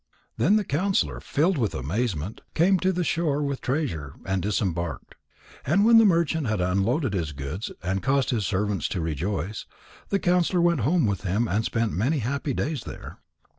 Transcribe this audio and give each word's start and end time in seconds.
Then 0.35 0.55
the 0.55 0.63
counsellor, 0.63 1.19
filled 1.19 1.59
with 1.59 1.75
amazement, 1.75 2.41
came 2.55 2.79
to 2.79 2.91
the 2.91 3.03
shore 3.03 3.43
with 3.43 3.61
Treasure, 3.61 4.15
and 4.25 4.41
disembarked. 4.41 5.13
And 5.63 5.85
when 5.85 5.99
the 5.99 6.05
merchant 6.05 6.47
had 6.47 6.59
unloaded 6.59 7.13
his 7.13 7.33
goods 7.33 7.71
and 7.83 8.01
caused 8.01 8.31
his 8.31 8.43
servants 8.47 8.87
to 8.87 8.99
rejoice, 8.99 9.67
the 10.09 10.17
counsellor 10.17 10.59
went 10.59 10.79
home 10.79 11.05
with 11.05 11.21
him 11.21 11.47
and 11.47 11.63
spent 11.63 11.91
many 11.93 12.17
happy 12.17 12.55
days 12.55 12.83
there. 12.83 13.19